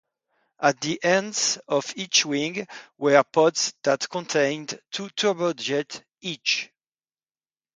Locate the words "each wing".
1.95-2.65